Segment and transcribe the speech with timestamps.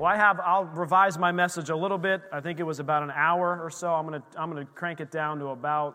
[0.00, 2.22] Well, I have, I'll revise my message a little bit.
[2.32, 3.92] I think it was about an hour or so.
[3.92, 5.94] I'm going to I'm to crank it down to about,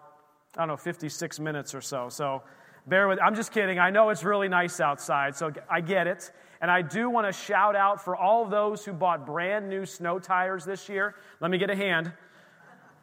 [0.56, 2.10] I don't know, 56 minutes or so.
[2.10, 2.44] So
[2.86, 3.80] bear with, I'm just kidding.
[3.80, 6.32] I know it's really nice outside, so I get it.
[6.62, 10.20] And I do want to shout out for all those who bought brand new snow
[10.20, 11.16] tires this year.
[11.42, 12.14] Let me get a hand.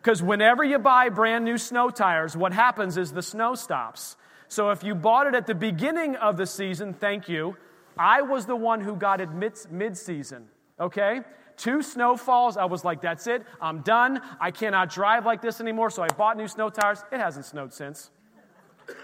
[0.00, 4.16] Because whenever you buy brand new snow tires, what happens is the snow stops.
[4.46, 7.56] So if you bought it at the beginning of the season, thank you.
[7.98, 10.48] I was the one who got it mid season
[10.82, 11.20] okay?
[11.56, 14.20] Two snowfalls, I was like, that's it, I'm done.
[14.40, 17.04] I cannot drive like this anymore, so I bought new snow tires.
[17.12, 18.10] It hasn't snowed since.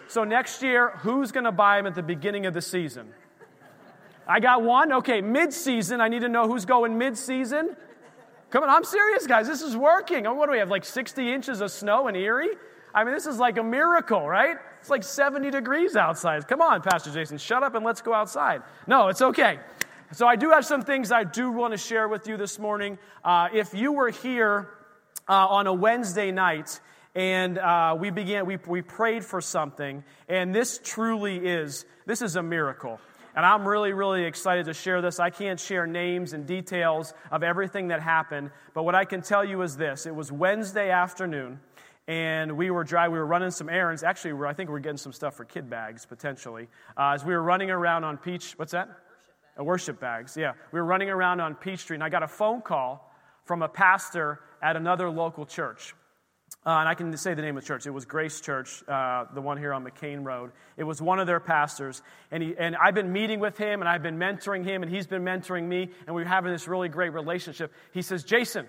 [0.09, 3.13] So next year, who's gonna buy them at the beginning of the season?
[4.27, 4.93] I got one.
[4.93, 7.77] Okay, mid season, I need to know who's going mid season.
[8.51, 9.47] Come on, I'm serious, guys.
[9.47, 10.27] This is working.
[10.27, 12.51] Oh, what do we have, like 60 inches of snow in Erie?
[12.95, 14.57] I mean, this is like a miracle, right?
[14.81, 16.49] It's like 70 degrees outside.
[16.49, 18.63] Come on, Pastor Jason, shut up and let's go outside.
[18.87, 19.61] No, it's okay.
[20.13, 22.99] So, I do have some things I do want to share with you this morning.
[23.23, 24.71] Uh, if you were here
[25.29, 26.81] uh, on a Wednesday night
[27.15, 32.37] and uh, we began, we, we prayed for something, and this truly is, this is
[32.37, 32.99] a miracle.
[33.37, 35.21] And I'm really, really excited to share this.
[35.21, 39.45] I can't share names and details of everything that happened, but what I can tell
[39.45, 41.61] you is this it was Wednesday afternoon
[42.07, 43.09] and we were dry.
[43.09, 44.03] We were running some errands.
[44.03, 46.69] Actually, I think we are getting some stuff for kid bags potentially.
[46.97, 48.89] Uh, as we were running around on Peach, what's that?
[49.59, 50.53] Worship bags, yeah.
[50.73, 53.13] We were running around on Peach Street, and I got a phone call
[53.45, 55.95] from a pastor at another local church.
[56.67, 57.87] Uh, and I can say the name of the church.
[57.87, 60.51] It was Grace Church, uh, the one here on McCain Road.
[60.77, 62.03] It was one of their pastors.
[62.31, 65.07] And, he, and I've been meeting with him, and I've been mentoring him, and he's
[65.07, 67.73] been mentoring me, and we're having this really great relationship.
[67.93, 68.69] He says, Jason.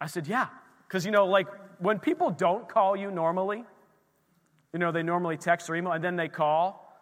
[0.00, 0.48] I said, yeah.
[0.86, 1.46] Because, you know, like
[1.78, 3.64] when people don't call you normally,
[4.72, 6.96] you know, they normally text or email, and then they call,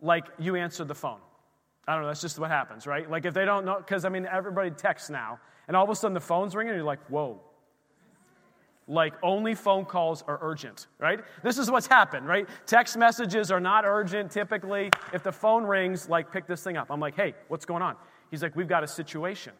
[0.00, 1.20] like you answer the phone.
[1.90, 3.10] I don't know, that's just what happens, right?
[3.10, 5.96] Like if they don't know, because I mean, everybody texts now, and all of a
[5.96, 7.40] sudden the phone's ringing, and you're like, whoa.
[8.86, 11.18] Like only phone calls are urgent, right?
[11.42, 12.48] This is what's happened, right?
[12.64, 14.90] Text messages are not urgent typically.
[15.12, 16.86] If the phone rings, like pick this thing up.
[16.90, 17.96] I'm like, hey, what's going on?
[18.30, 19.52] He's like, we've got a situation.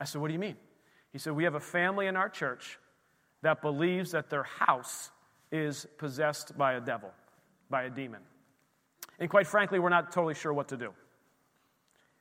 [0.00, 0.56] I said, what do you mean?
[1.12, 2.78] He said, we have a family in our church
[3.42, 5.10] that believes that their house
[5.50, 7.10] is possessed by a devil,
[7.68, 8.20] by a demon.
[9.18, 10.92] And quite frankly, we're not totally sure what to do.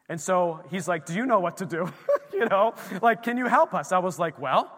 [0.10, 1.92] And so he's like, Do you know what to do?
[2.34, 3.92] you know, like, can you help us?
[3.92, 4.72] I was like, Well,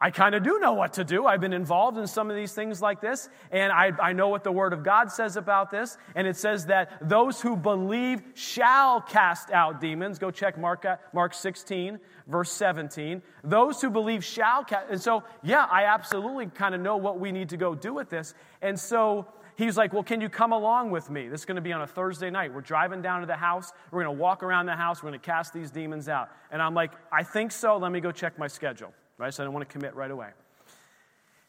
[0.00, 1.24] I kind of do know what to do.
[1.24, 4.44] I've been involved in some of these things like this, and I, I know what
[4.44, 5.96] the Word of God says about this.
[6.14, 10.18] And it says that those who believe shall cast out demons.
[10.18, 13.22] Go check Mark, uh, Mark 16, verse 17.
[13.44, 14.90] Those who believe shall cast.
[14.90, 18.10] And so, yeah, I absolutely kind of know what we need to go do with
[18.10, 18.34] this.
[18.60, 19.26] And so,
[19.56, 21.28] he's like, Well, can you come along with me?
[21.28, 22.52] This is going to be on a Thursday night.
[22.52, 23.72] We're driving down to the house.
[23.90, 25.02] We're going to walk around the house.
[25.02, 26.30] We're going to cast these demons out.
[26.50, 27.76] And I'm like, I think so.
[27.76, 28.92] Let me go check my schedule.
[29.18, 29.32] Right?
[29.32, 30.30] So I don't want to commit right away.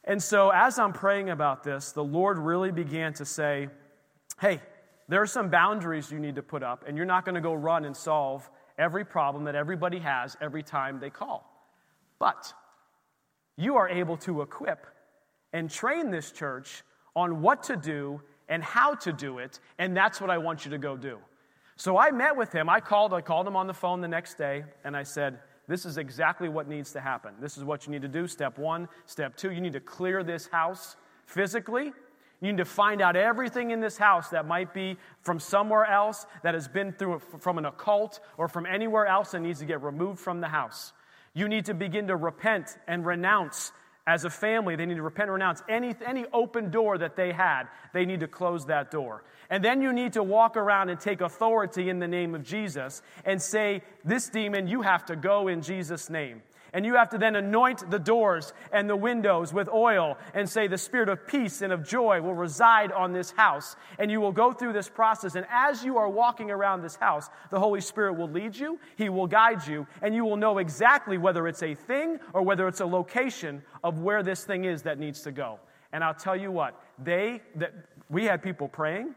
[0.03, 3.69] And so as I'm praying about this, the Lord really began to say,
[4.39, 4.61] Hey,
[5.07, 7.53] there are some boundaries you need to put up, and you're not going to go
[7.53, 11.49] run and solve every problem that everybody has every time they call.
[12.19, 12.53] But
[13.55, 14.85] you are able to equip
[15.53, 16.83] and train this church
[17.15, 20.71] on what to do and how to do it, and that's what I want you
[20.71, 21.19] to go do.
[21.77, 22.69] So I met with him.
[22.69, 25.85] I called, I called him on the phone the next day, and I said, This
[25.85, 27.33] is exactly what needs to happen.
[27.39, 28.27] This is what you need to do.
[28.27, 28.87] Step one.
[29.05, 30.95] Step two, you need to clear this house
[31.25, 31.91] physically.
[32.41, 36.25] You need to find out everything in this house that might be from somewhere else,
[36.43, 39.81] that has been through from an occult or from anywhere else that needs to get
[39.81, 40.93] removed from the house.
[41.33, 43.71] You need to begin to repent and renounce
[44.07, 47.31] as a family, they need to repent and renounce any, any open door that they
[47.31, 47.63] had.
[47.91, 49.23] They need to close that door.
[49.49, 53.01] And then you need to walk around and take authority in the name of Jesus
[53.25, 56.43] and say, This demon, you have to go in Jesus' name.
[56.75, 60.67] And you have to then anoint the doors and the windows with oil and say,
[60.67, 63.77] The spirit of peace and of joy will reside on this house.
[63.97, 65.35] And you will go through this process.
[65.35, 69.07] And as you are walking around this house, the Holy Spirit will lead you, He
[69.07, 72.81] will guide you, and you will know exactly whether it's a thing or whether it's
[72.81, 75.59] a location of where this thing is that needs to go.
[75.93, 77.73] And I'll tell you what, they, that,
[78.09, 79.15] we had people praying.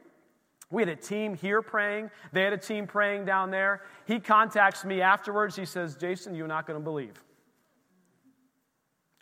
[0.70, 2.10] We had a team here praying.
[2.32, 3.82] They had a team praying down there.
[4.06, 5.56] He contacts me afterwards.
[5.56, 7.20] He says, Jason, you're not going to believe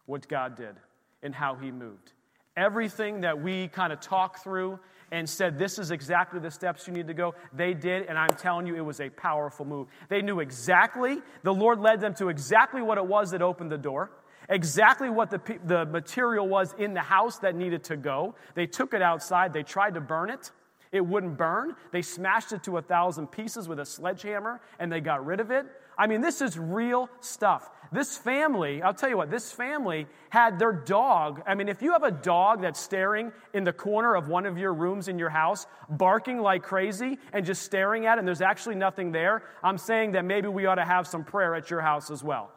[0.06, 0.76] what God did.
[1.22, 2.12] and how he moved.
[2.56, 4.78] Everything that we kind of talked through
[5.10, 8.36] and said, This is exactly the steps you need to go, they did, and I'm
[8.36, 9.88] telling you, it was a powerful move.
[10.08, 13.78] They knew exactly, the Lord led them to exactly what it was that opened the
[13.78, 14.10] door
[14.48, 18.34] exactly what the, the material was in the house that needed to go.
[18.54, 20.50] They took it outside, they tried to burn it.
[20.92, 21.74] It wouldn't burn.
[21.90, 25.50] They smashed it to a thousand pieces with a sledgehammer and they got rid of
[25.50, 25.66] it.
[25.98, 27.70] I mean, this is real stuff.
[27.92, 31.42] This family, I'll tell you what, this family had their dog.
[31.46, 34.58] I mean, if you have a dog that's staring in the corner of one of
[34.58, 38.40] your rooms in your house, barking like crazy and just staring at it, and there's
[38.40, 41.80] actually nothing there, I'm saying that maybe we ought to have some prayer at your
[41.80, 42.50] house as well.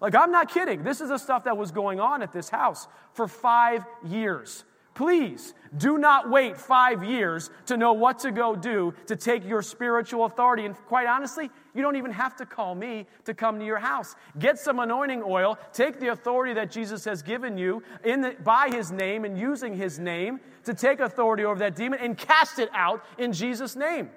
[0.00, 0.84] Like, I'm not kidding.
[0.84, 4.64] This is the stuff that was going on at this house for five years.
[4.98, 9.62] Please do not wait five years to know what to go do to take your
[9.62, 10.64] spiritual authority.
[10.64, 14.16] And quite honestly, you don't even have to call me to come to your house.
[14.40, 18.70] Get some anointing oil, take the authority that Jesus has given you in the, by
[18.70, 22.68] his name and using his name to take authority over that demon and cast it
[22.74, 24.10] out in Jesus' name.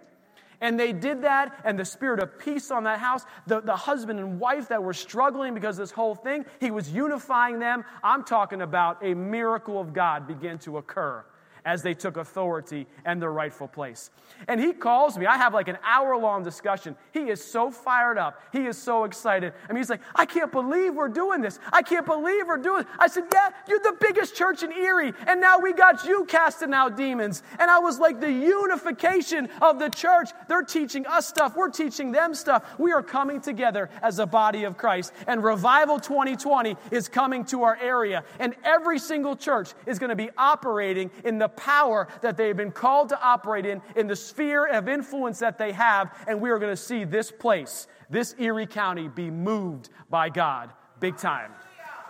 [0.62, 4.20] And they did that, and the spirit of peace on that house, the, the husband
[4.20, 7.84] and wife that were struggling because this whole thing, he was unifying them.
[8.04, 11.26] I'm talking about a miracle of God began to occur
[11.66, 14.10] as they took authority and their rightful place.
[14.48, 15.26] And he calls me.
[15.26, 16.96] I have like an hour long discussion.
[17.14, 18.42] He is so fired up.
[18.52, 19.54] He is so excited.
[19.70, 21.60] I mean, he's like, I can't believe we're doing this.
[21.72, 22.92] I can't believe we're doing this.
[22.98, 25.14] I said, Yeah, you're the biggest church in Erie.
[25.28, 27.44] And now we got you casting out demons.
[27.60, 30.30] And I was like, The unification of the church.
[30.48, 31.56] They're teaching us stuff.
[31.56, 32.64] We're teaching them stuff.
[32.80, 35.14] We are coming together as a body of Christ.
[35.28, 38.24] And Revival 2020 is coming to our area.
[38.40, 42.72] And every single church is going to be operating in the power that they've been
[42.72, 46.60] called to operate in, in the sphere of influence that they have, and we are
[46.60, 50.72] going to see this place, this Erie County, be moved by God
[51.02, 51.52] big time.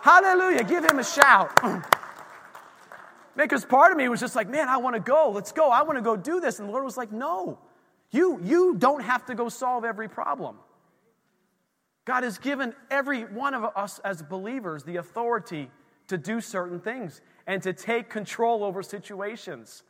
[0.01, 0.63] Hallelujah.
[0.63, 1.57] Give him a shout.
[3.35, 5.31] because part of me was just like, man, I want to go.
[5.33, 5.69] Let's go.
[5.69, 6.59] I want to go do this.
[6.59, 7.57] And the Lord was like, no,
[8.11, 10.57] you, you don't have to go solve every problem.
[12.05, 15.69] God has given every one of us as believers the authority
[16.07, 19.83] to do certain things and to take control over situations.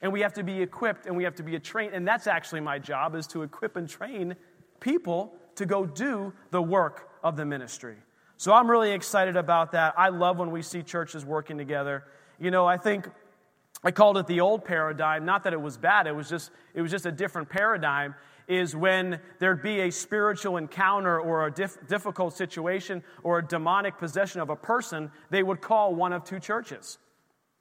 [0.00, 1.94] And we have to be equipped and we have to be trained.
[1.94, 4.36] And that's actually my job is to equip and train
[4.80, 7.96] people to go do the work of the ministry.
[8.36, 9.94] So I'm really excited about that.
[9.98, 12.04] I love when we see churches working together.
[12.38, 13.10] You know, I think
[13.82, 16.82] I called it the old paradigm, not that it was bad, it was just it
[16.82, 18.14] was just a different paradigm
[18.48, 23.98] is when there'd be a spiritual encounter or a dif- difficult situation or a demonic
[23.98, 26.98] possession of a person, they would call one of two churches.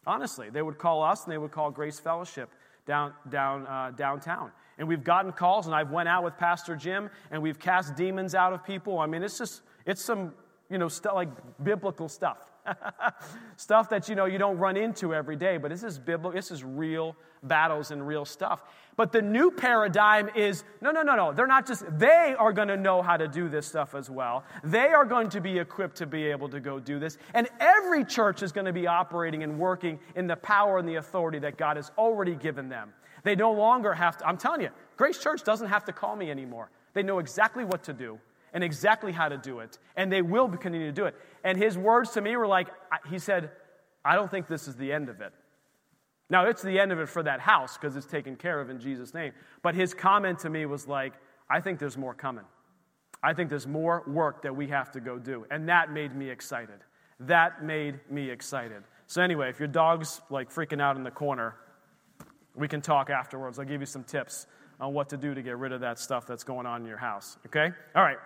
[0.06, 2.50] Honestly, they would call us and they would call Grace Fellowship
[2.86, 4.52] down, down, uh, downtown.
[4.78, 8.34] And we've gotten calls, and I've went out with Pastor Jim, and we've cast demons
[8.34, 9.00] out of people.
[9.00, 10.34] I mean, it's just, it's some,
[10.70, 11.30] you know, stuff like
[11.62, 12.38] biblical stuff.
[13.58, 16.52] stuff that you know you don't run into every day, but this is biblical, this
[16.52, 18.62] is real battles and real stuff.
[18.96, 21.32] But the new paradigm is no, no, no, no.
[21.32, 24.44] They're not just, they are going to know how to do this stuff as well.
[24.64, 27.18] They are going to be equipped to be able to go do this.
[27.34, 30.96] And every church is going to be operating and working in the power and the
[30.96, 32.92] authority that God has already given them.
[33.24, 36.32] They no longer have to, I'm telling you, Grace Church doesn't have to call me
[36.32, 36.72] anymore.
[36.94, 38.20] They know exactly what to do
[38.58, 41.14] and exactly how to do it, and they will continue to do it.
[41.44, 42.70] And his words to me were like,
[43.08, 43.52] he said,
[44.04, 45.32] I don't think this is the end of it.
[46.28, 48.80] Now, it's the end of it for that house because it's taken care of in
[48.80, 49.34] Jesus' name.
[49.62, 51.14] But his comment to me was like,
[51.48, 52.46] I think there's more coming.
[53.22, 55.46] I think there's more work that we have to go do.
[55.52, 56.80] And that made me excited.
[57.20, 58.82] That made me excited.
[59.06, 61.54] So, anyway, if your dog's like freaking out in the corner,
[62.56, 63.60] we can talk afterwards.
[63.60, 64.48] I'll give you some tips
[64.80, 66.98] on what to do to get rid of that stuff that's going on in your
[66.98, 67.38] house.
[67.46, 67.70] Okay?
[67.96, 68.18] All right.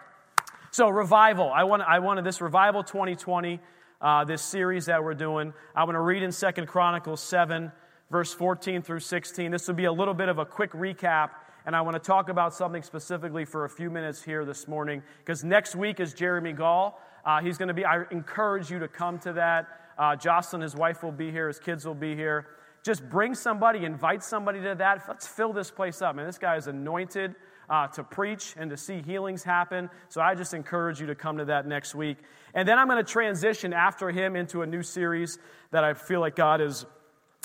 [0.73, 1.51] So, revival.
[1.53, 3.59] I, want, I wanted this Revival 2020,
[3.99, 5.53] uh, this series that we're doing.
[5.75, 7.73] I want to read in Second Chronicles 7,
[8.09, 9.51] verse 14 through 16.
[9.51, 11.31] This will be a little bit of a quick recap,
[11.65, 15.03] and I want to talk about something specifically for a few minutes here this morning,
[15.17, 17.01] because next week is Jeremy Gall.
[17.25, 19.67] Uh, he's going to be, I encourage you to come to that.
[19.97, 22.47] Uh, Jocelyn, his wife, will be here, his kids will be here.
[22.81, 25.03] Just bring somebody, invite somebody to that.
[25.05, 26.15] Let's fill this place up.
[26.15, 27.35] Man, this guy is anointed
[27.71, 29.89] uh, to preach and to see healings happen.
[30.09, 32.17] So I just encourage you to come to that next week.
[32.53, 35.39] And then I'm going to transition after him into a new series
[35.71, 36.85] that I feel like God is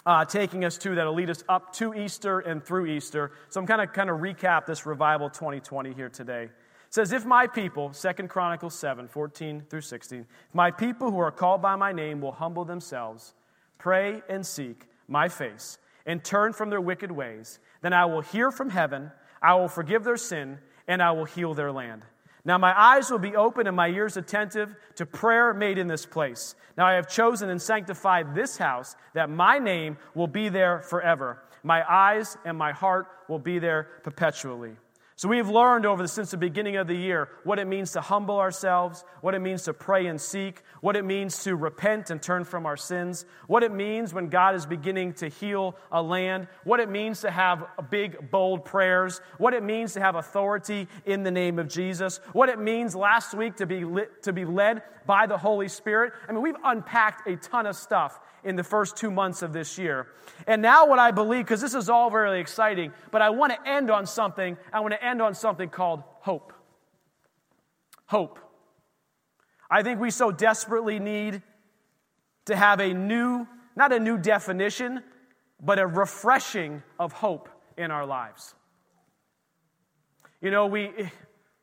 [0.04, 3.32] uh, taking us to that'll lead us up to Easter and through Easter.
[3.50, 6.44] So I'm kind of kind of recap this revival 2020 here today.
[6.44, 6.50] It
[6.90, 11.32] says, If my people, Second Chronicles 7, 14 through 16, if my people who are
[11.32, 13.32] called by my name will humble themselves,
[13.78, 18.50] pray and seek my face, and turn from their wicked ways, then I will hear
[18.50, 19.12] from heaven
[19.46, 22.02] I will forgive their sin, and I will heal their land.
[22.44, 26.04] Now my eyes will be open and my ears attentive to prayer made in this
[26.04, 26.56] place.
[26.76, 31.44] Now I have chosen and sanctified this house that my name will be there forever.
[31.62, 34.76] My eyes and my heart will be there perpetually.
[35.18, 38.02] So we've learned over the, since the beginning of the year what it means to
[38.02, 42.20] humble ourselves, what it means to pray and seek, what it means to repent and
[42.20, 46.48] turn from our sins, what it means when God is beginning to heal a land,
[46.64, 51.22] what it means to have big, bold prayers, what it means to have authority in
[51.22, 54.82] the name of Jesus, what it means last week to be, lit, to be led
[55.06, 56.12] by the Holy Spirit.
[56.28, 59.76] I mean, we've unpacked a ton of stuff in the first two months of this
[59.76, 60.06] year.
[60.46, 63.68] And now, what I believe, because this is all very exciting, but I want to
[63.68, 64.56] end on something.
[64.72, 66.52] I want to end on something called hope.
[68.06, 68.38] Hope.
[69.70, 71.42] I think we so desperately need
[72.46, 75.02] to have a new, not a new definition,
[75.62, 78.54] but a refreshing of hope in our lives.
[80.40, 80.92] You know, we,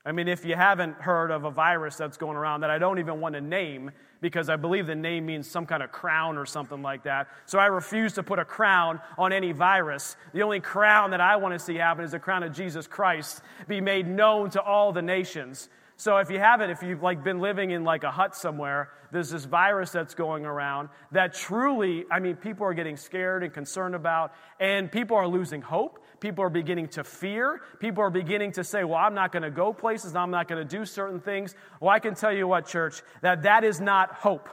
[0.06, 3.00] I mean, if you haven't heard of a virus that's going around that I don't
[3.00, 6.46] even want to name, because I believe the name means some kind of crown or
[6.46, 7.28] something like that.
[7.46, 10.18] So I refuse to put a crown on any virus.
[10.34, 13.42] The only crown that I want to see happen is the crown of Jesus Christ
[13.68, 15.70] be made known to all the nations.
[15.96, 19.30] So if you haven't, if you've like been living in like a hut somewhere, there's
[19.30, 23.94] this virus that's going around that truly, I mean, people are getting scared and concerned
[23.96, 26.03] about, and people are losing hope.
[26.24, 27.60] People are beginning to fear.
[27.80, 30.16] People are beginning to say, well, I'm not going to go places.
[30.16, 31.54] I'm not going to do certain things.
[31.82, 34.48] Well, I can tell you what, church, that that is not hope.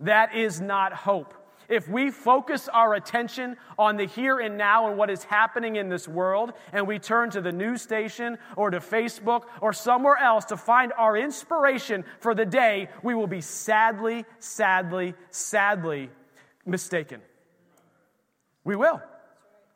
[0.00, 1.32] That is not hope.
[1.70, 5.88] If we focus our attention on the here and now and what is happening in
[5.88, 10.44] this world, and we turn to the news station or to Facebook or somewhere else
[10.46, 16.10] to find our inspiration for the day, we will be sadly, sadly, sadly
[16.66, 17.22] mistaken.
[18.64, 19.00] We will.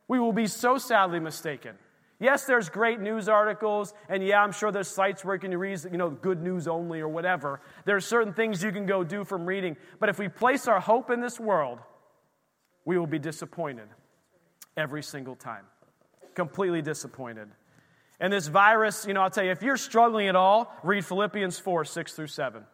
[0.09, 1.77] We will be so sadly mistaken.
[2.21, 5.79] Yes, there's great news articles, and yeah, I'm sure there's sites where you can read,
[5.85, 7.61] you know, good news only or whatever.
[7.85, 9.77] There's certain things you can go do from reading.
[10.01, 11.79] But if we place our hope in this world,
[12.85, 13.87] we will be disappointed
[14.77, 15.65] every single time.
[16.35, 17.49] Completely disappointed.
[18.19, 21.59] And this virus, you know, I'll tell you, if you're struggling at all, read Philippians
[21.61, 22.65] 4 6 through 7.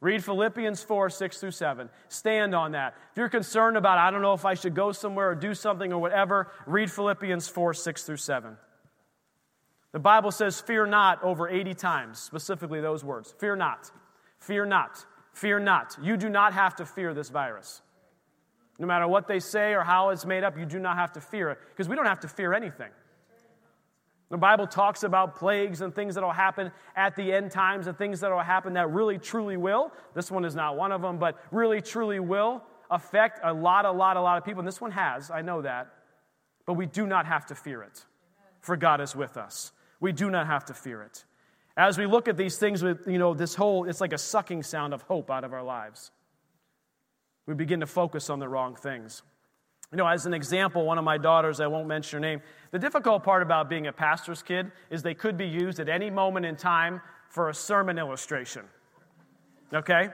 [0.00, 1.90] Read Philippians 4, 6 through 7.
[2.08, 2.94] Stand on that.
[3.12, 5.92] If you're concerned about, I don't know if I should go somewhere or do something
[5.92, 8.56] or whatever, read Philippians 4, 6 through 7.
[9.92, 13.34] The Bible says, fear not over 80 times, specifically those words.
[13.38, 13.90] Fear not.
[14.38, 15.04] Fear not.
[15.34, 15.96] Fear not.
[16.00, 17.82] You do not have to fear this virus.
[18.78, 21.20] No matter what they say or how it's made up, you do not have to
[21.20, 22.90] fear it because we don't have to fear anything.
[24.30, 27.98] The Bible talks about plagues and things that will happen at the end times and
[27.98, 29.92] things that will happen that really truly will.
[30.14, 33.90] This one is not one of them, but really truly will affect a lot, a
[33.90, 34.60] lot, a lot of people.
[34.60, 35.88] And this one has, I know that.
[36.64, 38.04] But we do not have to fear it,
[38.60, 39.72] for God is with us.
[39.98, 41.24] We do not have to fear it.
[41.76, 44.62] As we look at these things with, you know, this whole, it's like a sucking
[44.62, 46.12] sound of hope out of our lives.
[47.46, 49.22] We begin to focus on the wrong things.
[49.92, 52.78] You know, as an example, one of my daughters, I won't mention her name, the
[52.78, 56.46] difficult part about being a pastor's kid is they could be used at any moment
[56.46, 58.64] in time for a sermon illustration.
[59.74, 60.08] Okay?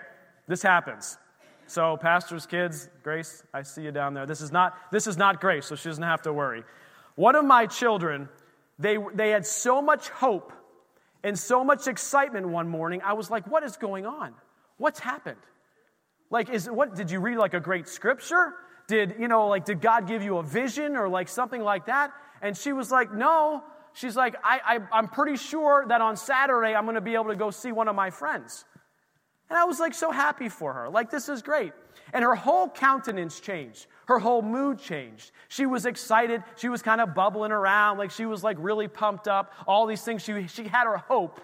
[0.49, 1.19] This happens.
[1.67, 4.25] So, pastor's kids, Grace, I see you down there.
[4.25, 6.63] This is not, this is not Grace, so she doesn't have to worry.
[7.17, 8.29] One of my children,
[8.79, 10.53] they, they had so much hope
[11.23, 13.03] and so much excitement one morning.
[13.05, 14.33] I was like, what is going on?
[14.79, 15.41] What's happened?
[16.31, 18.55] Like, is what did you read like a great scripture?
[18.89, 22.13] Did, you know, like, did God give you a vision or like something like that?
[22.43, 23.65] And she was like, No.
[23.93, 27.29] She's like, I, I, I'm pretty sure that on Saturday I'm going to be able
[27.29, 28.67] to go see one of my friends.
[29.49, 30.91] And I was like so happy for her.
[30.91, 31.73] Like, this is great.
[32.13, 33.87] And her whole countenance changed.
[34.07, 35.31] Her whole mood changed.
[35.49, 36.43] She was excited.
[36.57, 37.97] She was kind of bubbling around.
[37.97, 39.53] Like, she was like really pumped up.
[39.67, 40.23] All these things.
[40.23, 41.41] She, she had her hope.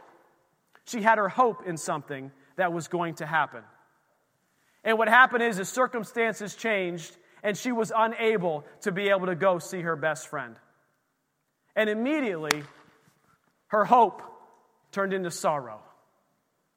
[0.85, 3.63] She had her hope in something that was going to happen.
[4.85, 9.35] And what happened is, the circumstances changed, and she was unable to be able to
[9.35, 10.57] go see her best friend.
[11.75, 12.63] And immediately,
[13.69, 14.23] her hope
[14.93, 15.81] turned into sorrow.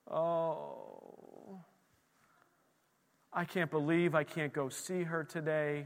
[0.09, 1.59] Oh,
[3.31, 5.85] I can't believe I can't go see her today.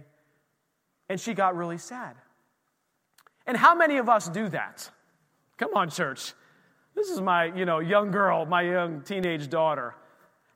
[1.09, 2.15] And she got really sad.
[3.48, 4.89] And how many of us do that?
[5.57, 6.33] Come on, church.
[6.95, 9.95] This is my, you know, young girl, my young teenage daughter.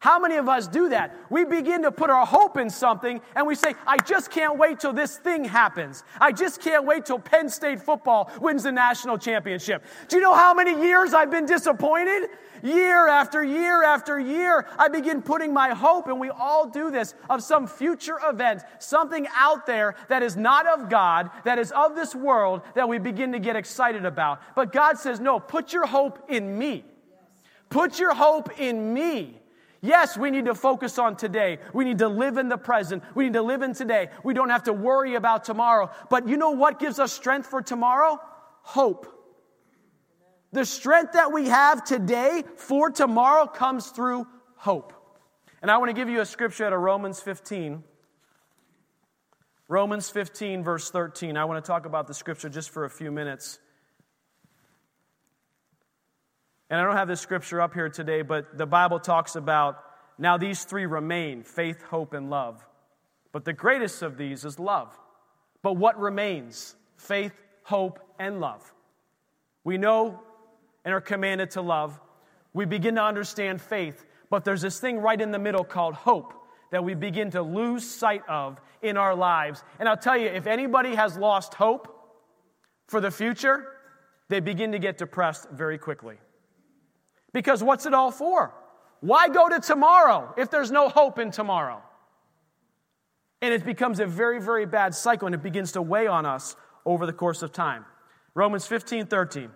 [0.03, 1.15] How many of us do that?
[1.29, 4.81] We begin to put our hope in something and we say, I just can't wait
[4.81, 6.03] till this thing happens.
[6.19, 9.81] I just can't wait till Penn State football wins the national championship.
[10.09, 12.31] Do you know how many years I've been disappointed?
[12.61, 17.13] Year after year after year, I begin putting my hope, and we all do this,
[17.29, 21.95] of some future event, something out there that is not of God, that is of
[21.95, 24.41] this world, that we begin to get excited about.
[24.53, 26.83] But God says, No, put your hope in me.
[27.69, 29.39] Put your hope in me.
[29.83, 31.59] Yes, we need to focus on today.
[31.73, 33.03] We need to live in the present.
[33.15, 34.07] We need to live in today.
[34.23, 35.91] We don't have to worry about tomorrow.
[36.09, 38.17] But you know what gives us strength for tomorrow?
[38.61, 39.07] Hope.
[40.53, 44.25] The strength that we have today for tomorrow comes through
[44.55, 44.93] hope.
[45.61, 47.83] And I want to give you a scripture out of Romans 15.
[49.67, 51.35] Romans 15, verse 13.
[51.35, 53.59] I want to talk about the scripture just for a few minutes.
[56.73, 59.77] And I don't have this scripture up here today, but the Bible talks about
[60.17, 62.65] now these three remain faith, hope, and love.
[63.31, 64.91] But the greatest of these is love.
[65.61, 66.75] But what remains?
[66.97, 68.73] Faith, hope, and love.
[69.63, 70.19] We know
[70.83, 72.01] and are commanded to love.
[72.53, 76.33] We begin to understand faith, but there's this thing right in the middle called hope
[76.71, 79.63] that we begin to lose sight of in our lives.
[79.77, 82.17] And I'll tell you, if anybody has lost hope
[82.87, 83.63] for the future,
[84.27, 86.17] they begin to get depressed very quickly.
[87.33, 88.53] Because what's it all for?
[89.01, 91.81] Why go to tomorrow if there's no hope in tomorrow?
[93.41, 96.55] And it becomes a very, very bad cycle and it begins to weigh on us
[96.85, 97.85] over the course of time.
[98.33, 99.51] Romans 15 13.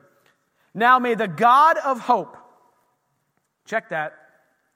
[0.73, 2.35] Now may the God of hope,
[3.65, 4.13] check that,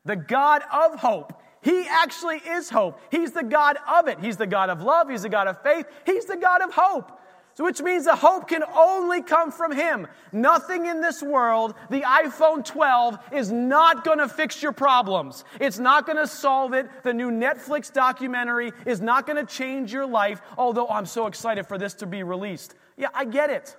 [0.06, 3.00] the God of hope, he actually is hope.
[3.12, 4.20] He's the God of it.
[4.20, 5.10] He's the God of love.
[5.10, 5.86] He's the God of faith.
[6.06, 7.20] He's the God of hope.
[7.56, 10.08] So, which means the hope can only come from Him.
[10.32, 15.44] Nothing in this world, the iPhone 12, is not going to fix your problems.
[15.60, 16.88] It's not going to solve it.
[17.04, 21.68] The new Netflix documentary is not going to change your life, although I'm so excited
[21.68, 22.74] for this to be released.
[22.96, 23.76] Yeah, I get it.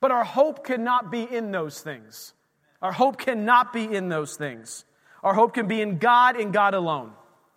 [0.00, 2.32] But our hope cannot be in those things.
[2.80, 4.84] Our hope cannot be in those things.
[5.24, 7.12] Our hope can be in God and God alone.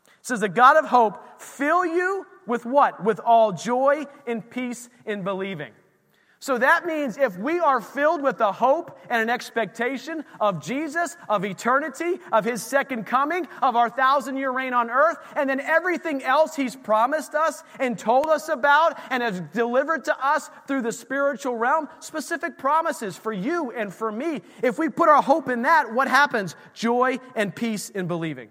[0.07, 3.03] It says, The God of hope fill you with what?
[3.03, 5.71] With all joy and peace in believing
[6.41, 11.17] so that means if we are filled with the hope and an expectation of Jesus,
[11.27, 15.59] of eternity, of his second coming, of our thousand year reign on earth, and then
[15.59, 20.81] everything else he's promised us and told us about and has delivered to us through
[20.81, 24.41] the spiritual realm, specific promises for you and for me.
[24.63, 26.55] If we put our hope in that, what happens?
[26.73, 28.47] Joy and peace in believing.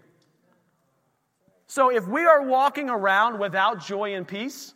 [1.69, 4.75] So if we are walking around without joy and peace,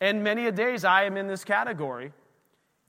[0.00, 2.12] and many a days I am in this category,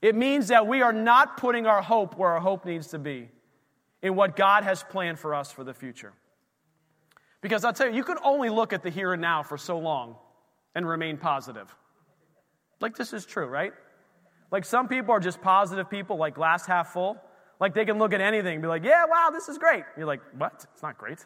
[0.00, 3.28] it means that we are not putting our hope where our hope needs to be
[4.02, 6.12] in what God has planned for us for the future.
[7.40, 9.78] Because I'll tell you, you can only look at the here and now for so
[9.78, 10.16] long
[10.74, 11.74] and remain positive.
[12.80, 13.72] Like, this is true, right?
[14.50, 17.16] Like, some people are just positive people, like glass half full.
[17.60, 19.84] Like, they can look at anything and be like, yeah, wow, this is great.
[19.96, 20.66] You're like, what?
[20.72, 21.24] It's not great.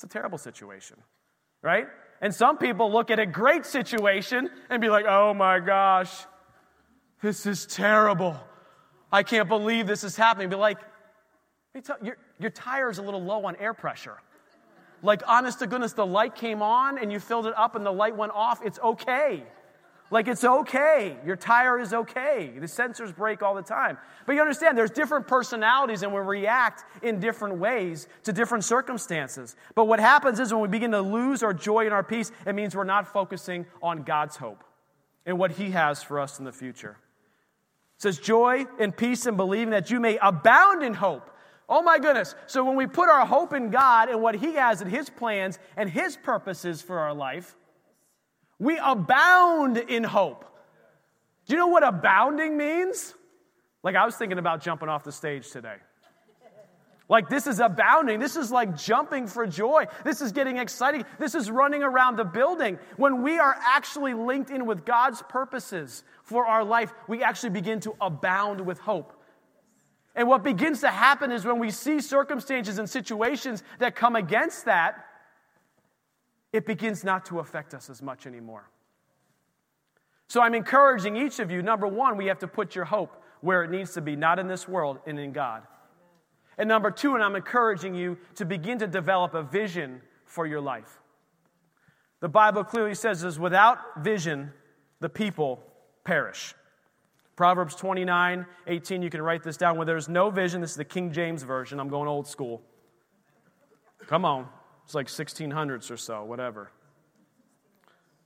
[0.00, 0.96] It's a terrible situation,
[1.60, 1.86] right?
[2.22, 6.10] And some people look at a great situation and be like, oh my gosh,
[7.20, 8.34] this is terrible.
[9.12, 10.48] I can't believe this is happening.
[10.48, 10.78] Be like,
[12.02, 14.16] your, your tire is a little low on air pressure.
[15.02, 17.92] Like, honest to goodness, the light came on and you filled it up and the
[17.92, 18.60] light went off.
[18.64, 19.44] It's okay.
[20.12, 21.16] Like, it's okay.
[21.24, 22.52] Your tire is okay.
[22.58, 23.96] The sensors break all the time.
[24.26, 29.54] But you understand, there's different personalities and we react in different ways to different circumstances.
[29.76, 32.54] But what happens is when we begin to lose our joy and our peace, it
[32.56, 34.64] means we're not focusing on God's hope
[35.26, 36.96] and what He has for us in the future.
[37.96, 41.30] It says, Joy and peace and believing that you may abound in hope.
[41.68, 42.34] Oh my goodness.
[42.48, 45.60] So when we put our hope in God and what He has and His plans
[45.76, 47.54] and His purposes for our life,
[48.60, 50.44] we abound in hope.
[51.46, 53.14] Do you know what abounding means?
[53.82, 55.76] Like I was thinking about jumping off the stage today.
[57.08, 58.20] Like, this is abounding.
[58.20, 59.86] This is like jumping for joy.
[60.04, 61.04] This is getting exciting.
[61.18, 62.78] This is running around the building.
[62.96, 67.80] When we are actually linked in with God's purposes for our life, we actually begin
[67.80, 69.12] to abound with hope.
[70.14, 74.66] And what begins to happen is when we see circumstances and situations that come against
[74.66, 75.04] that,
[76.52, 78.68] it begins not to affect us as much anymore.
[80.28, 83.64] So I'm encouraging each of you number one, we have to put your hope where
[83.64, 85.62] it needs to be, not in this world and in God.
[86.58, 90.60] And number two, and I'm encouraging you to begin to develop a vision for your
[90.60, 91.00] life.
[92.20, 94.52] The Bible clearly says is without vision,
[95.00, 95.62] the people
[96.04, 96.54] perish.
[97.34, 99.78] Proverbs 29, 18, you can write this down.
[99.78, 101.80] Where there's no vision, this is the King James Version.
[101.80, 102.60] I'm going old school.
[104.06, 104.46] Come on.
[104.90, 106.72] It's like 1600s or so, whatever.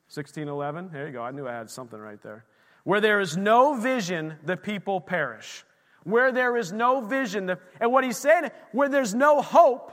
[0.09, 0.89] 1611?
[0.91, 1.23] There you go.
[1.23, 2.47] I knew I had something right there.
[2.85, 5.63] Where there is no vision, the people perish.
[6.05, 9.93] Where there is no vision, the, and what he's saying, where there's no hope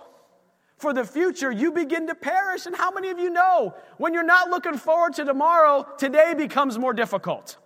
[0.78, 2.66] for the future, you begin to perish.
[2.66, 6.80] And how many of you know when you're not looking forward to tomorrow, today becomes
[6.80, 7.58] more difficult?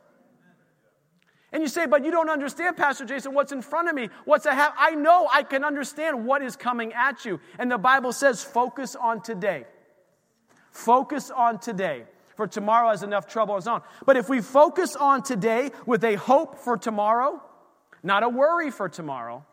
[1.55, 4.45] And you say, but you don't understand, Pastor Jason, what's in front of me, what's
[4.45, 4.71] ahead.
[4.77, 7.39] I know I can understand what is coming at you.
[7.57, 9.63] And the Bible says, focus on today.
[10.71, 12.03] Focus on today.
[12.35, 13.79] For tomorrow has enough trouble on its own.
[14.05, 17.41] But if we focus on today with a hope for tomorrow,
[18.03, 19.45] not a worry for tomorrow,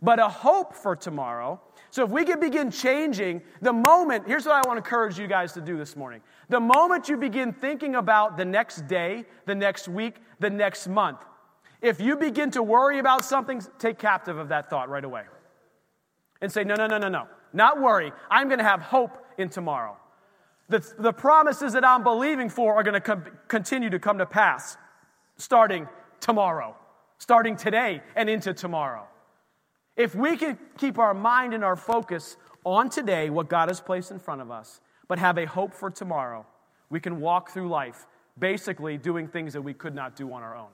[0.00, 1.60] but a hope for tomorrow.
[1.90, 5.26] So if we can begin changing the moment, here's what I want to encourage you
[5.26, 6.20] guys to do this morning.
[6.48, 11.18] The moment you begin thinking about the next day, the next week, the next month,
[11.80, 15.24] if you begin to worry about something, take captive of that thought right away.
[16.40, 17.28] And say, no, no, no, no, no.
[17.52, 18.12] Not worry.
[18.30, 19.96] I'm going to have hope in tomorrow.
[20.68, 24.76] The, the promises that I'm believing for are going to continue to come to pass
[25.36, 25.88] starting
[26.20, 26.76] tomorrow,
[27.18, 29.06] starting today and into tomorrow.
[29.96, 34.10] If we can keep our mind and our focus on today, what God has placed
[34.10, 36.46] in front of us, but have a hope for tomorrow,
[36.90, 38.06] we can walk through life
[38.38, 40.68] basically doing things that we could not do on our own.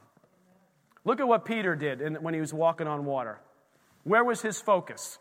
[1.05, 3.41] Look at what Peter did when he was walking on water.
[4.05, 5.19] Where was his focus?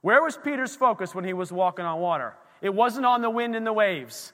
[0.00, 2.34] Where was Peter's focus when he was walking on water?
[2.62, 4.32] It wasn't on the wind and the waves.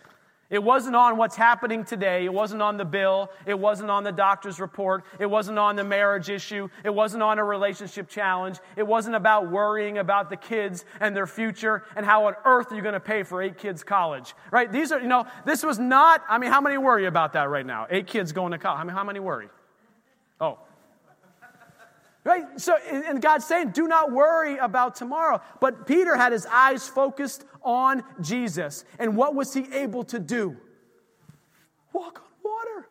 [0.49, 2.25] It wasn't on what's happening today.
[2.25, 3.31] It wasn't on the bill.
[3.47, 5.05] It wasn't on the doctor's report.
[5.19, 6.69] It wasn't on the marriage issue.
[6.85, 8.59] It wasn't on a relationship challenge.
[8.77, 12.77] It wasn't about worrying about the kids and their future and how on earth are
[12.77, 14.35] you going to pay for eight kids' college.
[14.51, 14.71] Right?
[14.71, 17.67] These are, you know, this was not, I mean, how many worry about that right
[17.67, 17.87] now?
[17.91, 18.81] Eight kids going to college.
[18.81, 19.49] I mean, how many worry?
[20.41, 20.59] Oh,
[22.27, 22.61] Right?
[22.61, 25.41] So, and God's saying, do not worry about tomorrow.
[25.61, 28.85] But Peter had his eyes focused on Jesus.
[28.99, 30.57] And what was he able to do?
[31.93, 32.89] Walk on water.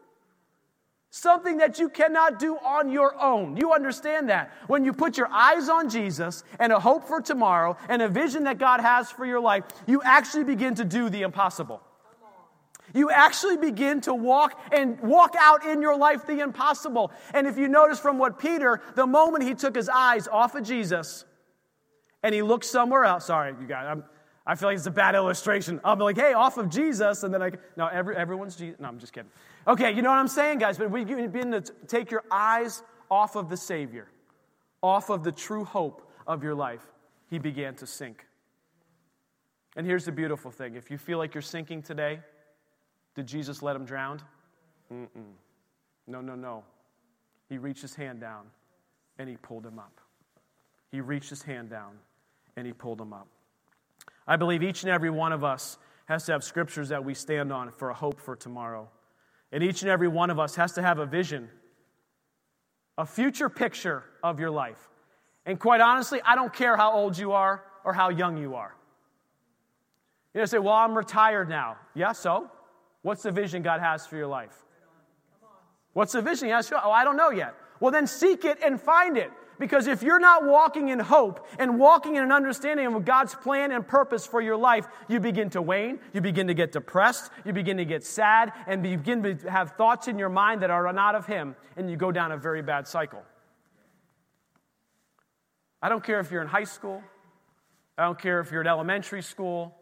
[1.09, 3.57] Something that you cannot do on your own.
[3.57, 4.53] You understand that.
[4.67, 8.45] When you put your eyes on Jesus and a hope for tomorrow and a vision
[8.45, 11.81] that God has for your life, you actually begin to do the impossible
[12.95, 17.11] you actually begin to walk and walk out in your life the impossible.
[17.33, 20.63] And if you notice from what Peter, the moment he took his eyes off of
[20.63, 21.25] Jesus
[22.23, 24.03] and he looked somewhere else, sorry, you guys, I'm,
[24.47, 25.81] I feel like it's a bad illustration.
[25.83, 28.79] I'll be like, hey, off of Jesus, and then I, no, every, everyone's Jesus.
[28.79, 29.29] No, I'm just kidding.
[29.67, 30.77] Okay, you know what I'm saying, guys?
[30.77, 32.81] But we begin to take your eyes
[33.11, 34.07] off of the Savior,
[34.81, 36.85] off of the true hope of your life.
[37.29, 38.25] He began to sink.
[39.75, 42.19] And here's the beautiful thing if you feel like you're sinking today,
[43.15, 44.21] did Jesus let him drown?
[44.93, 45.07] Mm-mm.
[46.07, 46.63] No, no, no.
[47.49, 48.45] He reached his hand down
[49.17, 50.01] and he pulled him up.
[50.91, 51.93] He reached his hand down
[52.55, 53.27] and he pulled him up.
[54.27, 57.51] I believe each and every one of us has to have scriptures that we stand
[57.51, 58.89] on for a hope for tomorrow.
[59.51, 61.49] And each and every one of us has to have a vision,
[62.97, 64.89] a future picture of your life.
[65.45, 68.75] And quite honestly, I don't care how old you are or how young you are.
[70.33, 71.77] You know, say, well, I'm retired now.
[71.93, 72.51] Yeah, so?
[73.05, 74.57] What's the vision God has for your life?
[75.93, 76.81] What's the vision He has for you?
[76.83, 77.53] Oh, I don't know yet.
[77.79, 79.31] Well, then seek it and find it.
[79.59, 83.71] Because if you're not walking in hope and walking in an understanding of God's plan
[83.71, 87.53] and purpose for your life, you begin to wane, you begin to get depressed, you
[87.53, 91.13] begin to get sad, and begin to have thoughts in your mind that are not
[91.13, 93.21] of Him, and you go down a very bad cycle.
[95.79, 97.03] I don't care if you're in high school,
[97.99, 99.75] I don't care if you're in elementary school,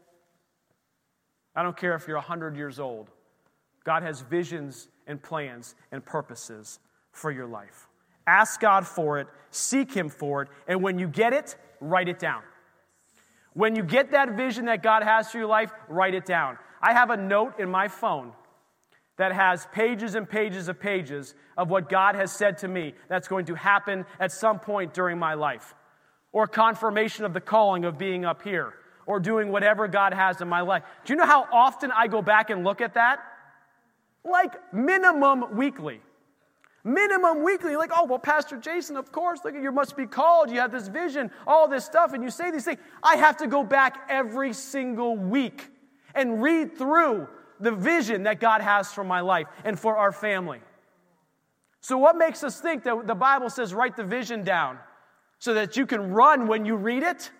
[1.56, 3.10] I don't care if you're 100 years old.
[3.84, 6.80] God has visions and plans and purposes
[7.12, 7.88] for your life.
[8.26, 12.20] Ask God for it, seek Him for it, and when you get it, write it
[12.20, 12.42] down.
[13.54, 16.58] When you get that vision that God has for your life, write it down.
[16.82, 18.32] I have a note in my phone
[19.18, 23.28] that has pages and pages of pages of what God has said to me that's
[23.28, 25.76] going to happen at some point during my life,
[26.32, 28.74] or confirmation of the calling of being up here
[29.06, 30.84] or doing whatever God has in my life.
[31.06, 33.20] Do you know how often I go back and look at that?
[34.24, 36.02] Like minimum weekly.
[36.86, 40.52] Minimum weekly, like, oh, well, Pastor Jason, of course, look, at you must be called.
[40.52, 42.80] You have this vision, all this stuff, and you say these things.
[43.02, 45.70] I have to go back every single week
[46.14, 47.30] and read through
[47.62, 50.60] the vision that God has for my life and for our family.
[51.80, 54.78] So, what makes us think that the Bible says write the vision down
[55.40, 57.32] so that you can run when you read it?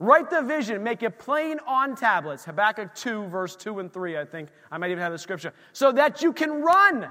[0.00, 2.46] Write the vision, make it plain on tablets.
[2.46, 4.48] Habakkuk 2, verse 2 and 3, I think.
[4.72, 5.52] I might even have the scripture.
[5.74, 7.06] So that you can run.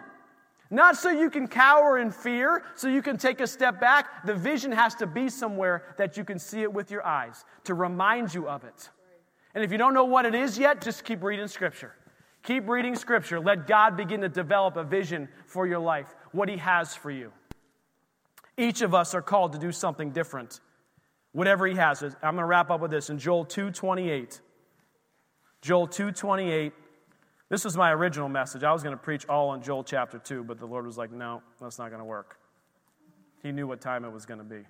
[0.71, 4.25] Not so you can cower in fear, so you can take a step back.
[4.25, 7.75] The vision has to be somewhere that you can see it with your eyes to
[7.75, 8.89] remind you of it.
[9.53, 11.93] And if you don't know what it is yet, just keep reading scripture.
[12.41, 13.39] Keep reading scripture.
[13.39, 17.31] Let God begin to develop a vision for your life, what He has for you.
[18.57, 20.59] Each of us are called to do something different
[21.31, 22.01] whatever he has.
[22.03, 24.41] I'm going to wrap up with this in Joel 2:28.
[25.61, 26.71] Joel 2:28
[27.49, 28.63] This was my original message.
[28.63, 31.11] I was going to preach all on Joel chapter 2, but the Lord was like,
[31.11, 32.37] no, that's not going to work.
[33.41, 34.63] He knew what time it was going to be.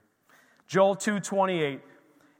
[0.67, 1.81] Joel 2:28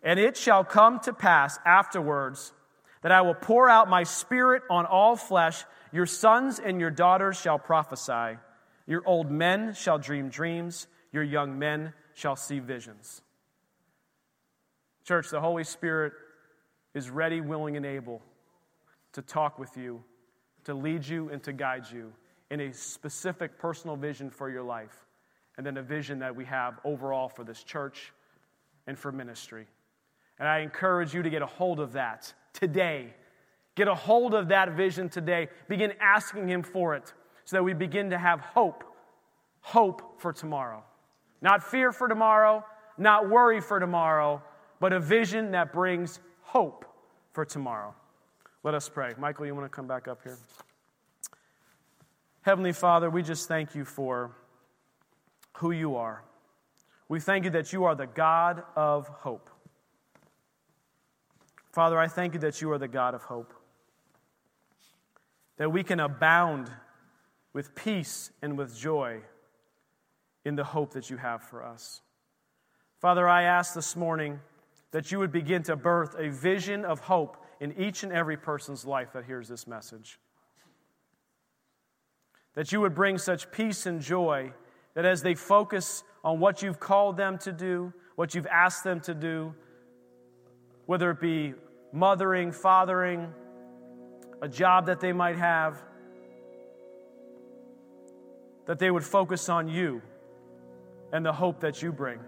[0.03, 2.53] And it shall come to pass afterwards
[3.01, 7.39] that I will pour out my spirit on all flesh your sons and your daughters
[7.39, 8.38] shall prophesy
[8.86, 13.21] your old men shall dream dreams your young men shall see visions
[15.09, 16.13] Church the Holy Spirit
[16.93, 18.21] is ready willing and able
[19.11, 20.03] to talk with you
[20.65, 22.13] to lead you and to guide you
[22.51, 25.07] in a specific personal vision for your life
[25.57, 28.13] and then a vision that we have overall for this church
[28.85, 29.65] and for ministry.
[30.37, 33.15] And I encourage you to get a hold of that today.
[33.73, 35.47] Get a hold of that vision today.
[35.67, 37.11] Begin asking Him for it
[37.45, 38.83] so that we begin to have hope.
[39.61, 40.83] Hope for tomorrow.
[41.41, 42.63] Not fear for tomorrow,
[42.99, 44.43] not worry for tomorrow,
[44.79, 46.85] but a vision that brings hope
[47.31, 47.93] for tomorrow.
[48.63, 49.13] Let us pray.
[49.17, 50.37] Michael, you want to come back up here?
[52.41, 54.31] Heavenly Father, we just thank you for
[55.57, 56.23] who you are.
[57.07, 59.49] We thank you that you are the God of hope.
[61.71, 63.53] Father, I thank you that you are the God of hope.
[65.57, 66.71] That we can abound
[67.53, 69.21] with peace and with joy
[70.45, 72.01] in the hope that you have for us.
[72.99, 74.39] Father, I ask this morning
[74.91, 78.86] that you would begin to birth a vision of hope in each and every person's
[78.86, 80.19] life that hears this message.
[82.56, 84.54] That you would bring such peace and joy
[84.95, 88.99] that as they focus on what you've called them to do, what you've asked them
[89.02, 89.54] to do,
[90.86, 91.54] whether it be
[91.93, 93.32] mothering, fathering,
[94.41, 95.82] a job that they might have,
[98.65, 100.02] that they would focus on you
[101.12, 102.19] and the hope that you bring.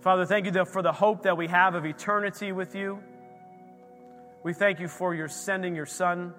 [0.00, 3.02] Father, thank you for the hope that we have of eternity with you.
[4.44, 6.32] We thank you for your sending your Son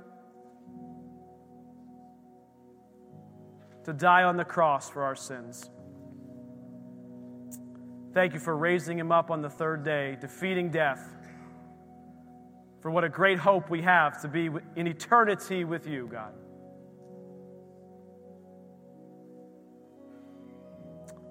[3.83, 5.69] to die on the cross for our sins.
[8.13, 11.15] Thank you for raising him up on the third day, defeating death.
[12.81, 16.33] For what a great hope we have to be in eternity with you, God.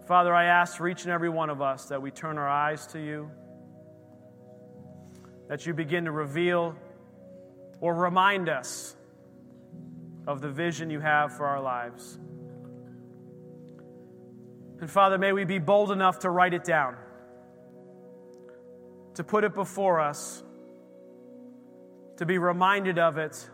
[0.08, 2.86] Father, I ask for each and every one of us that we turn our eyes
[2.88, 3.30] to you,
[5.48, 6.74] that you begin to reveal
[7.82, 8.96] or remind us
[10.26, 12.18] of the vision you have for our lives.
[14.80, 16.96] And Father, may we be bold enough to write it down,
[19.12, 20.42] to put it before us,
[22.16, 23.50] to be reminded of it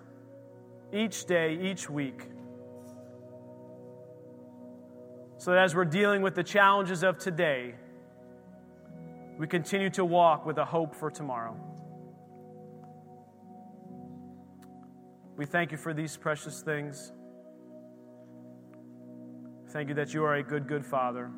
[0.92, 2.28] each day, each week.
[5.44, 7.74] So that as we're dealing with the challenges of today,
[9.38, 11.54] we continue to walk with a hope for tomorrow.
[15.36, 17.12] We thank you for these precious things.
[19.68, 21.30] Thank you that you are a good, good Father.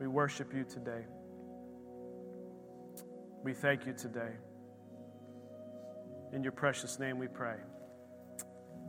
[0.00, 1.04] We worship you today.
[3.44, 4.30] We thank you today.
[6.32, 7.56] In your precious name we pray.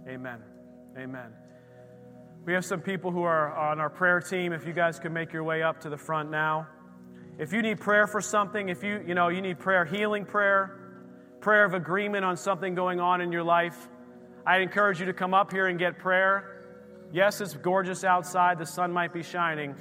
[0.07, 0.39] Amen.
[0.97, 1.31] Amen.
[2.45, 4.53] We have some people who are on our prayer team.
[4.53, 6.67] If you guys could make your way up to the front now.
[7.37, 10.79] If you need prayer for something, if you, you know, you need prayer, healing prayer,
[11.39, 13.87] prayer of agreement on something going on in your life,
[14.45, 16.65] I encourage you to come up here and get prayer.
[17.11, 19.75] Yes, it's gorgeous outside, the sun might be shining,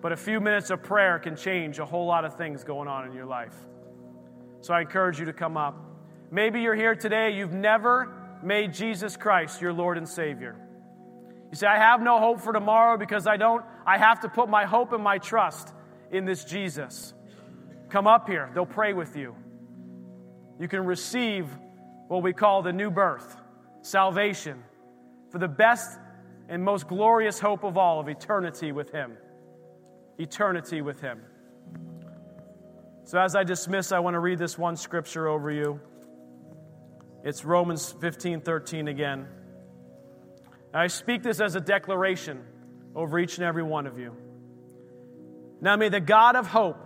[0.00, 3.06] but a few minutes of prayer can change a whole lot of things going on
[3.06, 3.54] in your life.
[4.60, 5.89] So I encourage you to come up.
[6.30, 8.12] Maybe you're here today, you've never
[8.42, 10.56] made Jesus Christ your Lord and Savior.
[11.50, 14.48] You say, I have no hope for tomorrow because I don't, I have to put
[14.48, 15.72] my hope and my trust
[16.12, 17.12] in this Jesus.
[17.88, 19.34] Come up here, they'll pray with you.
[20.60, 21.48] You can receive
[22.06, 23.36] what we call the new birth,
[23.82, 24.62] salvation,
[25.30, 25.98] for the best
[26.48, 29.16] and most glorious hope of all of eternity with Him.
[30.18, 31.20] Eternity with Him.
[33.04, 35.80] So, as I dismiss, I want to read this one scripture over you.
[37.22, 39.26] It's Romans 15 13 again.
[40.72, 42.44] I speak this as a declaration
[42.94, 44.16] over each and every one of you.
[45.60, 46.78] Now may the God of hope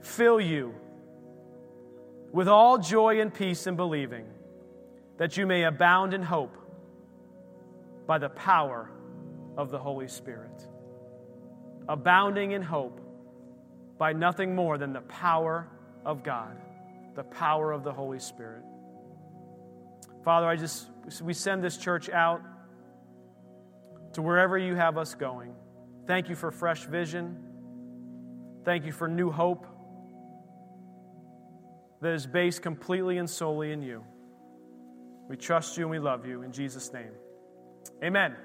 [0.00, 0.74] fill you
[2.32, 4.26] with all joy and peace in believing,
[5.18, 6.56] that you may abound in hope
[8.06, 8.90] by the power
[9.56, 10.66] of the Holy Spirit.
[11.88, 13.00] Abounding in hope
[13.98, 15.68] by nothing more than the power
[16.04, 16.56] of God,
[17.14, 18.64] the power of the Holy Spirit.
[20.24, 20.86] Father, I just,
[21.20, 22.40] we send this church out
[24.14, 25.54] to wherever you have us going.
[26.06, 27.36] Thank you for fresh vision.
[28.64, 29.66] Thank you for new hope
[32.00, 34.04] that is based completely and solely in you.
[35.28, 36.42] We trust you and we love you.
[36.42, 37.12] In Jesus' name.
[38.02, 38.36] Amen.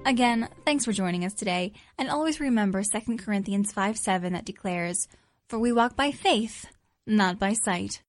[0.05, 5.07] Again, thanks for joining us today, and always remember 2 Corinthians 5 7 that declares,
[5.47, 6.65] For we walk by faith,
[7.07, 8.01] not by sight.